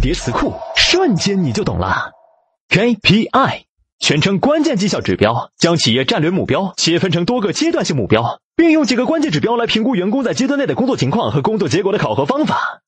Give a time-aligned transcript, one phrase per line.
[0.00, 2.12] 叠词库瞬间你就懂了。
[2.68, 3.62] Kpi
[3.98, 12.82] 全称关键绩效指标将企业战略目标切分成多个阶段性目标并用几个关键指标来评估员工在阶段内的工作情况和工作结果的考核方法。